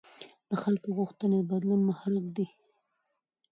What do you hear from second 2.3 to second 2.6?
دي